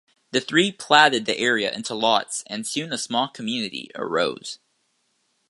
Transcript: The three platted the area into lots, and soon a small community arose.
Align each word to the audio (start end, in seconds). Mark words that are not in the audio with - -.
The 0.31 0.41
three 0.41 0.71
platted 0.71 1.27
the 1.27 1.37
area 1.37 1.71
into 1.71 1.93
lots, 1.93 2.43
and 2.47 2.65
soon 2.65 2.91
a 2.91 2.97
small 2.97 3.27
community 3.27 3.91
arose. 3.93 4.57